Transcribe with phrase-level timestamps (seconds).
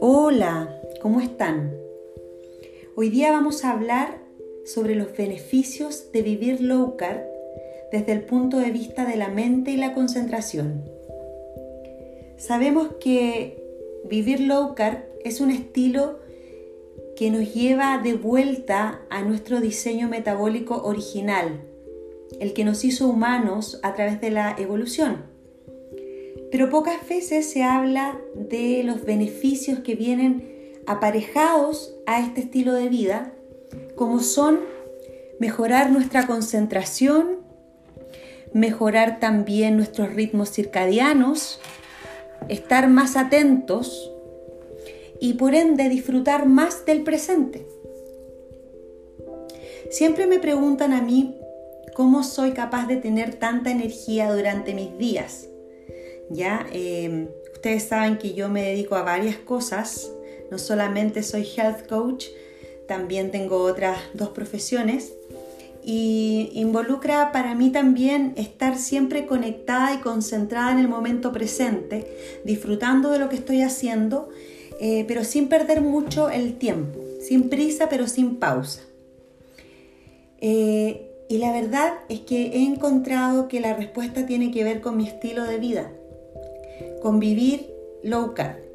[0.00, 1.76] Hola, ¿cómo están?
[2.94, 4.18] Hoy día vamos a hablar
[4.64, 7.24] sobre los beneficios de vivir low carb
[7.90, 10.84] desde el punto de vista de la mente y la concentración.
[12.36, 13.62] Sabemos que
[14.04, 16.20] vivir low carb es un estilo
[17.16, 21.62] que nos lleva de vuelta a nuestro diseño metabólico original,
[22.38, 25.35] el que nos hizo humanos a través de la evolución.
[26.50, 32.88] Pero pocas veces se habla de los beneficios que vienen aparejados a este estilo de
[32.88, 33.32] vida,
[33.96, 34.60] como son
[35.38, 37.40] mejorar nuestra concentración,
[38.52, 41.60] mejorar también nuestros ritmos circadianos,
[42.48, 44.12] estar más atentos
[45.20, 47.66] y por ende disfrutar más del presente.
[49.90, 51.36] Siempre me preguntan a mí
[51.94, 55.48] cómo soy capaz de tener tanta energía durante mis días.
[56.30, 56.66] ¿Ya?
[56.72, 60.10] Em, ustedes saben que yo me dedico a varias cosas,
[60.50, 62.26] no solamente soy health coach,
[62.86, 65.12] también tengo otras dos profesiones
[65.84, 72.06] y involucra para mí también estar siempre conectada y concentrada en el momento presente,
[72.44, 74.28] disfrutando de lo que estoy haciendo,
[74.80, 78.82] eh, pero sin perder mucho el tiempo, sin prisa pero sin pausa.
[80.38, 84.96] Eh, y la verdad es que he encontrado que la respuesta tiene que ver con
[84.96, 85.90] mi estilo de vida
[87.02, 87.66] convivir
[88.02, 88.66] low carb.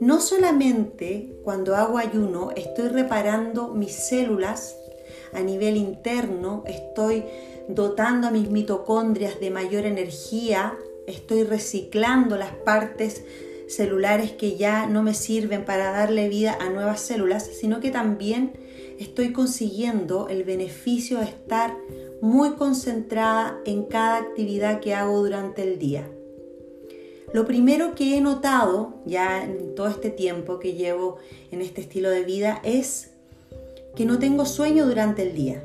[0.00, 4.76] No solamente cuando hago ayuno estoy reparando mis células
[5.32, 7.24] a nivel interno, estoy
[7.68, 10.76] dotando a mis mitocondrias de mayor energía,
[11.06, 13.24] estoy reciclando las partes
[13.68, 18.52] celulares que ya no me sirven para darle vida a nuevas células, sino que también
[18.98, 21.76] estoy consiguiendo el beneficio de estar
[22.20, 26.08] muy concentrada en cada actividad que hago durante el día.
[27.34, 31.16] Lo primero que he notado ya en todo este tiempo que llevo
[31.50, 33.10] en este estilo de vida es
[33.96, 35.60] que no tengo sueño durante el día.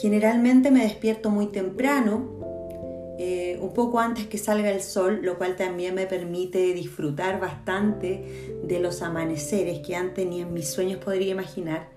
[0.00, 5.56] Generalmente me despierto muy temprano, eh, un poco antes que salga el sol, lo cual
[5.56, 11.32] también me permite disfrutar bastante de los amaneceres que antes ni en mis sueños podría
[11.32, 11.88] imaginar.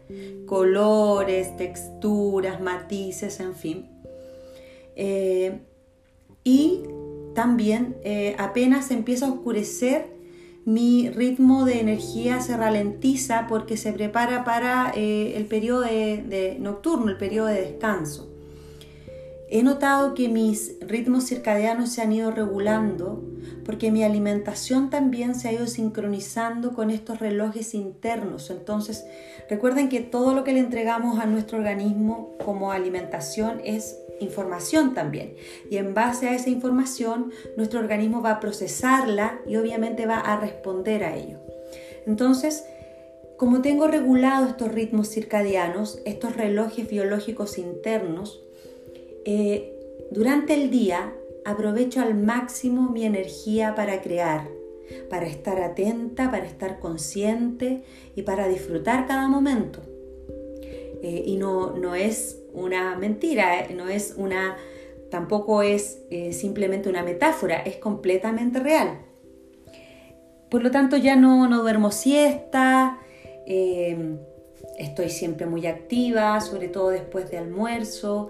[0.47, 3.87] Colores, texturas, matices, en fin.
[4.95, 5.59] Eh,
[6.43, 6.85] y
[7.33, 10.19] también eh, apenas empieza a oscurecer,
[10.63, 15.85] mi ritmo de energía se ralentiza porque se prepara para eh, el periodo
[16.59, 18.31] nocturno, el periodo de descanso.
[19.49, 23.21] He notado que mis ritmos circadianos se han ido regulando
[23.65, 28.49] porque mi alimentación también se ha ido sincronizando con estos relojes internos.
[28.49, 29.05] Entonces,
[29.49, 35.35] recuerden que todo lo que le entregamos a nuestro organismo como alimentación es información también.
[35.69, 40.39] Y en base a esa información, nuestro organismo va a procesarla y obviamente va a
[40.39, 41.39] responder a ello.
[42.05, 42.63] Entonces,
[43.37, 48.43] como tengo regulado estos ritmos circadianos, estos relojes biológicos internos,
[49.25, 49.77] eh,
[50.11, 51.13] durante el día
[51.45, 54.47] aprovecho al máximo mi energía para crear,
[55.09, 57.83] para estar atenta, para estar consciente
[58.15, 59.81] y para disfrutar cada momento.
[61.01, 64.57] Eh, y no, no es una mentira, eh, no es una,
[65.09, 68.99] tampoco es eh, simplemente una metáfora, es completamente real.
[70.49, 72.99] Por lo tanto, ya no, no duermo siesta,
[73.45, 74.19] em,
[74.77, 78.29] estoy siempre muy activa, sobre todo después de almuerzo,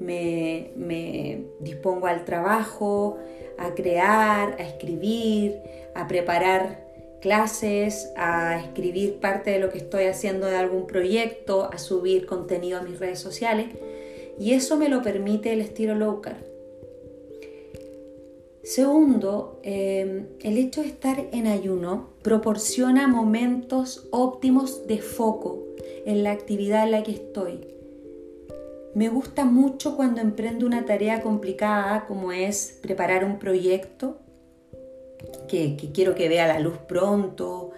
[0.00, 3.18] me, me dispongo al trabajo,
[3.58, 5.60] a crear, a escribir,
[5.94, 6.89] a preparar
[7.20, 12.78] clases, a escribir parte de lo que estoy haciendo de algún proyecto, a subir contenido
[12.78, 13.68] a mis redes sociales.
[14.38, 16.50] Y eso me lo permite el estilo low carb.
[18.62, 25.64] Segundo, em, el hecho de estar en ayuno proporciona momentos óptimos de foco
[26.06, 27.60] en la actividad en la que estoy.
[28.94, 34.18] Me gusta mucho cuando emprendo una tarea complicada como es preparar un proyecto
[35.48, 37.72] que, quiero que vea la luz pronto,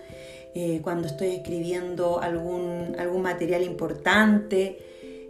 [0.54, 4.78] eh, cuando estoy escribiendo algún, algún material importante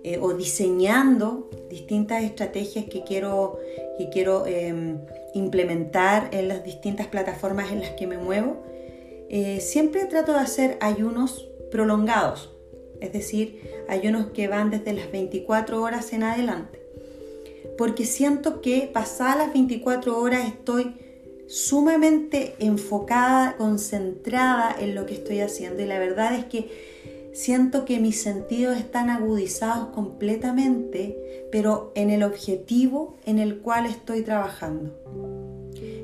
[0.02, 3.60] eh, o diseñando distintas estrategias que quiero,
[3.98, 4.98] que quiero em,
[5.32, 8.64] implementar en las distintas plataformas en las que me muevo,
[9.28, 12.50] eh, siempre trato de hacer ayunos prolongados,
[13.00, 16.82] es decir, ayunos que van desde las 24 horas en adelante,
[17.78, 20.96] porque siento que pasadas las 24 horas estoy
[21.52, 28.00] sumamente enfocada, concentrada en lo que estoy haciendo y la verdad es que siento que
[28.00, 34.96] mis sentidos están agudizados completamente, pero en el objetivo en el cual estoy trabajando.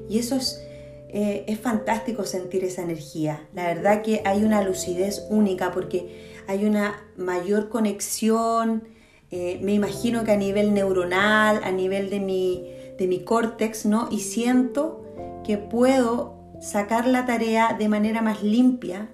[0.07, 0.63] Y eso es,
[1.09, 3.49] eh, es fantástico sentir esa energía.
[3.55, 8.87] La verdad que hay una lucidez única porque hay una mayor conexión,
[9.31, 14.09] eh, me imagino que a nivel neuronal, a nivel de mi, de mi córtex, ¿no?
[14.11, 15.08] Y siento
[15.49, 19.09] que puedo sacar la tarea de manera más limpia,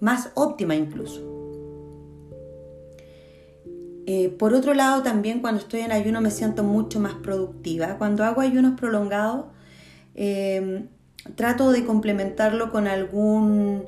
[0.00, 1.22] más óptima incluso.
[4.04, 7.96] Eh, por otro lado, también cuando estoy en ayuno me siento mucho más productiva.
[7.96, 9.46] Cuando hago ayunos prolongados,
[10.14, 10.84] eh,
[11.36, 13.86] trato de complementarlo con algún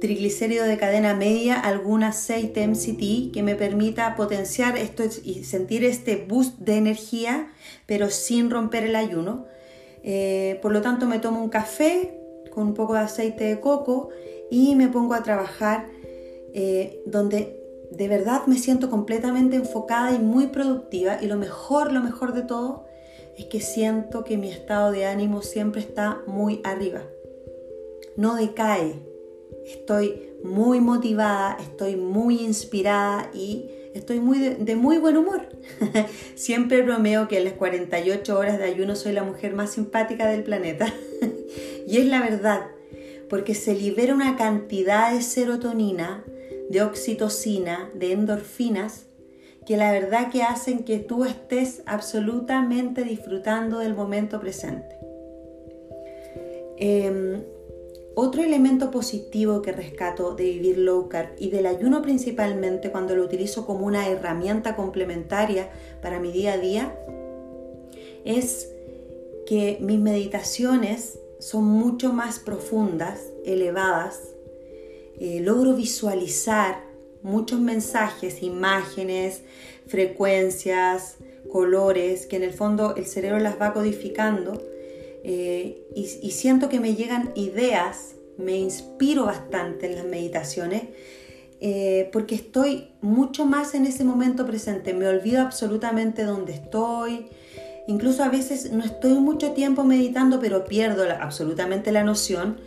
[0.00, 6.24] triglicérido de cadena media, algún aceite MCT que me permita potenciar esto y sentir este
[6.24, 7.48] boost de energía,
[7.86, 9.50] pero sin romper el ayuno.
[10.02, 12.18] Eh, por lo tanto, me tomo un café
[12.50, 14.10] con un poco de aceite de coco
[14.50, 15.88] y me pongo a trabajar
[17.06, 22.32] donde de verdad me siento completamente enfocada y muy productiva y lo mejor, lo mejor
[22.32, 22.84] de todo
[23.36, 27.02] es que siento que mi estado de ánimo siempre está muy arriba.
[28.16, 29.00] No decae.
[29.64, 35.48] Estoy muy motivada, estoy muy inspirada y estoy muy de, muy buen humor.
[36.34, 40.42] siempre bromeo que en las 48 horas de ayuno soy la mujer más simpática del
[40.42, 40.92] planeta.
[41.86, 42.66] y es la verdad,
[43.28, 46.24] porque se libera una cantidad de serotonina
[46.72, 49.04] de oxitocina, de endorfinas,
[49.66, 54.96] que la verdad que hacen que tú estés absolutamente disfrutando del momento presente.
[56.78, 57.42] Em,
[58.14, 63.24] otro elemento positivo que rescato de vivir low carb y del ayuno principalmente cuando lo
[63.24, 65.70] utilizo como una herramienta complementaria
[66.02, 66.94] para mi día a día
[68.24, 68.68] es
[69.46, 74.20] que mis meditaciones son mucho más profundas, elevadas,
[75.18, 76.84] eh, logro visualizar
[77.22, 79.42] muchos mensajes, imágenes,
[79.86, 81.16] frecuencias,
[81.50, 84.60] colores, que en el fondo el cerebro las va codificando
[85.24, 90.82] eh, y, siento que me llegan ideas, me inspiro bastante en las meditaciones
[91.60, 97.26] eh, porque estoy mucho más en ese momento presente, me olvido absolutamente dónde estoy,
[97.86, 102.58] incluso a veces no estoy mucho tiempo meditando pero pierdo absolutamente la noción.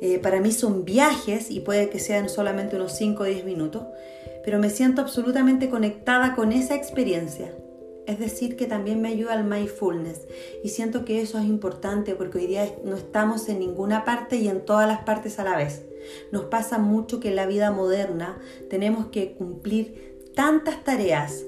[0.00, 3.82] Eh, para mí son viajes y puede que sean solamente unos 5 o 10 minutos,
[4.44, 7.52] pero me siento absolutamente conectada con esa experiencia.
[8.08, 10.26] Es decir, que también me ayuda al mindfulness
[10.64, 14.48] y siento que eso es importante porque hoy día no estamos en ninguna parte y
[14.48, 15.84] en todas las partes a la vez.
[16.32, 18.38] Nos pasa mucho que en la vida moderna
[18.70, 21.44] tenemos que cumplir tantas tareas,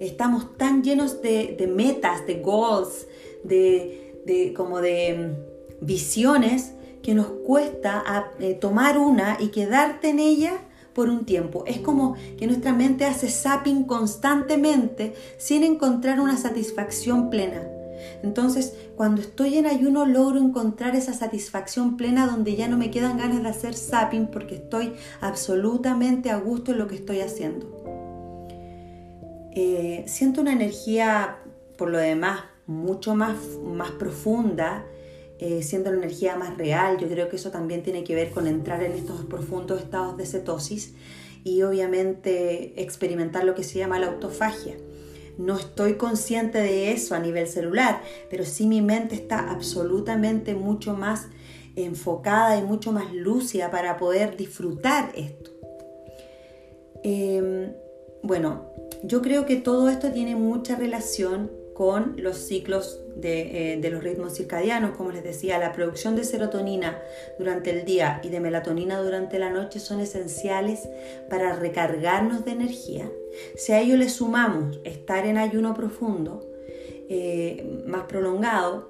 [0.00, 3.06] estamos tan llenos de, metas, de goals,
[3.44, 5.36] de como de
[5.80, 11.64] mm, visiones que nos cuesta eh, tomar una y quedarte en ella por un tiempo.
[11.66, 17.62] Es como que nuestra mente hace zapping constantemente sin encontrar una satisfacción plena.
[18.22, 23.18] Entonces, cuando estoy en ayuno logro encontrar esa satisfacción plena donde ya no me quedan
[23.18, 27.82] ganas de hacer zapping porque estoy absolutamente a gusto en lo que estoy haciendo.
[29.54, 31.38] Eh, siento una energía,
[31.76, 34.84] por lo demás, mucho más, más profunda
[35.38, 36.98] eh, siendo la energía más real.
[36.98, 40.26] Yo creo que eso también tiene que ver con entrar en estos profundos estados de
[40.26, 40.94] cetosis
[41.44, 44.76] y obviamente experimentar lo que se llama la autofagia.
[45.38, 50.94] No estoy consciente de eso a nivel celular, pero sí mi mente está absolutamente mucho
[50.94, 51.28] más
[51.74, 55.50] enfocada y mucho más lúcida para poder disfrutar esto.
[57.02, 57.72] Em,
[58.22, 58.66] bueno,
[59.02, 61.50] yo creo que todo esto tiene mucha relación
[61.82, 64.96] con los ciclos eh, de, los ritmos circadianos.
[64.96, 67.02] Como les decía, la producción de serotonina
[67.40, 70.88] durante el día y de melatonina durante la noche son esenciales
[71.28, 73.10] para recargarnos de energía.
[73.56, 76.48] Si a ello le sumamos estar en ayuno profundo,
[77.08, 78.88] eh, más prolongado,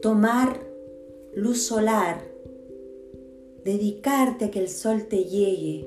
[0.00, 0.58] tomar
[1.34, 2.24] luz solar,
[3.62, 5.86] dedicarte a que el sol te llegue,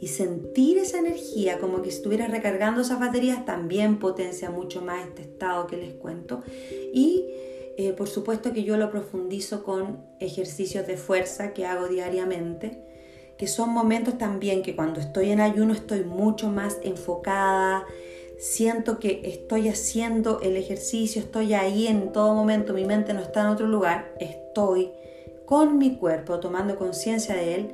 [0.00, 5.22] y sentir esa energía como que estuvieras recargando esas baterías también potencia mucho más este
[5.22, 6.42] estado que les cuento.
[6.92, 7.24] Y
[7.76, 12.82] eh, por supuesto que yo lo profundizo con ejercicios de fuerza que hago diariamente,
[13.36, 17.84] que son momentos también que cuando estoy en ayuno estoy mucho más enfocada,
[18.38, 23.42] siento que estoy haciendo el ejercicio, estoy ahí en todo momento, mi mente no está
[23.42, 24.90] en otro lugar, estoy
[25.44, 27.70] con mi cuerpo tomando conciencia de él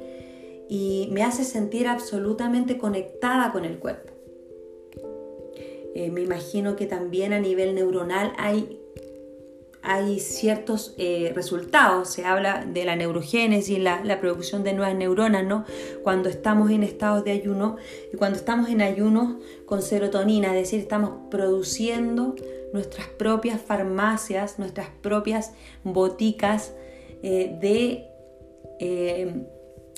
[0.68, 4.12] y me hace sentir absolutamente conectada con el cuerpo.
[5.94, 8.80] Eh, me imagino que también a nivel neuronal hay
[9.84, 12.08] hay ciertos eh, resultados.
[12.08, 15.66] Se habla de la neurogénesis, la, la producción de nuevas neuronas, ¿no?
[16.02, 17.76] Cuando estamos en estados de ayuno
[18.12, 22.34] y cuando estamos en ayuno con serotonina, es decir, estamos produciendo
[22.72, 25.52] nuestras propias farmacias, nuestras propias
[25.84, 26.72] boticas
[27.22, 28.08] eh, de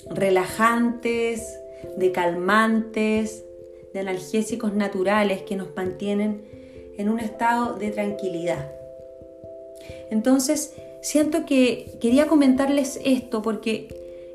[0.09, 1.59] relajantes,
[1.97, 3.43] de calmantes,
[3.93, 6.41] de analgésicos naturales que nos mantienen
[6.97, 8.71] en un estado de tranquilidad.
[10.09, 13.87] Entonces, siento que quería comentarles esto porque,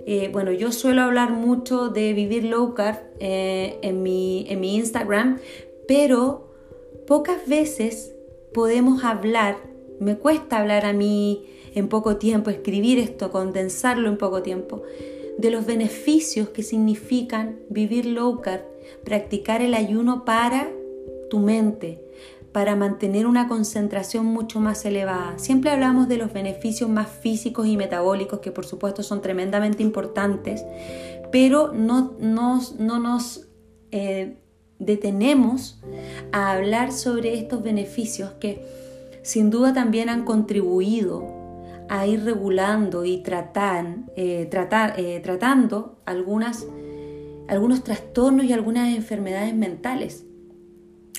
[0.07, 4.77] eh, bueno, yo suelo hablar mucho de vivir low carb eh, en, mi, en mi
[4.77, 5.39] Instagram,
[5.87, 6.51] pero
[7.07, 8.15] pocas veces
[8.55, 9.57] podemos hablar,
[9.99, 14.83] me cuesta hablar a mí en poco tiempo, escribir esto, condensarlo en poco tiempo,
[15.39, 18.63] de los beneficios que significan vivir low carb,
[19.05, 20.71] practicar el ayuno para
[21.31, 22.05] tu mente,
[22.53, 25.39] para mantener una concentración mucho más elevada.
[25.39, 30.65] Siempre hablamos de los beneficios más físicos y metabólicos, que por supuesto son tremendamente importantes,
[31.31, 33.49] pero no, no nos
[33.91, 34.37] eh,
[34.79, 35.81] detenemos
[36.33, 38.65] a hablar sobre estos beneficios que
[39.23, 41.42] sin duda también han contribuido
[41.93, 46.67] a ir regulando y tratan, eh, tratar, eh, tratando algunas,
[47.49, 50.25] algunos trastornos y algunas enfermedades mentales.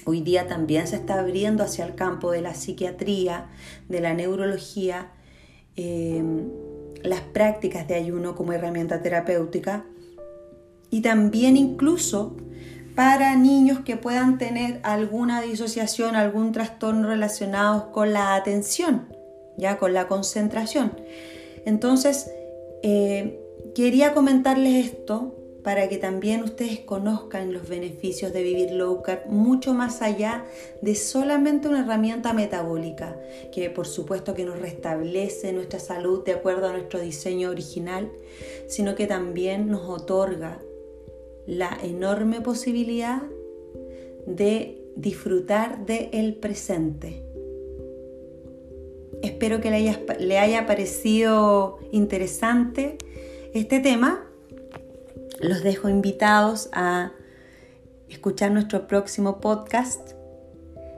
[0.05, 3.51] Hoy día también se está abriendo hacia el campo de la psiquiatría,
[3.87, 5.11] de la neurología,
[5.75, 6.49] em,
[7.03, 9.85] las prácticas de ayuno como herramienta terapéutica
[10.89, 12.35] y también incluso
[12.95, 19.12] para niños que puedan tener alguna disociación, algún trastorno relacionado con la atención,
[19.57, 20.91] ya con la concentración.
[21.65, 22.29] Entonces,
[22.81, 23.39] eh,
[23.75, 29.73] quería comentarles esto para que también ustedes conozcan los beneficios de vivir low carb mucho
[29.73, 30.43] más allá
[30.81, 33.17] de solamente una herramienta metabólica,
[33.53, 38.11] que por supuesto que nos restablece nuestra salud de acuerdo a nuestro diseño original,
[38.67, 40.59] sino que también nos otorga
[41.45, 43.21] la enorme posibilidad
[44.25, 47.22] de disfrutar del el presente.
[49.23, 52.97] Espero que le haya, le haya parecido interesante
[53.55, 54.23] este tema
[55.43, 57.11] los dejo invitados a
[58.07, 60.13] escuchar nuestro próximo podcast.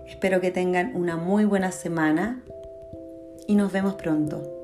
[0.08, 2.44] Espero que tengan una muy buena semana
[3.48, 4.55] y nos vemos pronto.